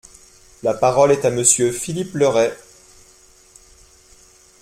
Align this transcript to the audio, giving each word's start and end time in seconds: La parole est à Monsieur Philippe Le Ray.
La 0.63 0.73
parole 0.73 1.11
est 1.11 1.25
à 1.25 1.29
Monsieur 1.29 1.71
Philippe 1.71 2.15
Le 2.15 2.27
Ray. 2.27 2.51